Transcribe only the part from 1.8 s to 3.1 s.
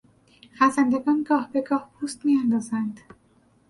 پوست میاندازند.